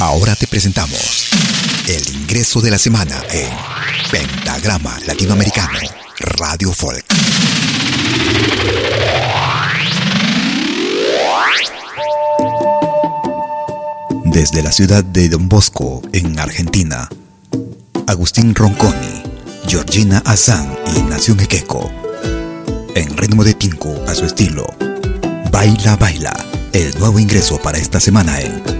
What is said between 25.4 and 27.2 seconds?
Baila, baila. El nuevo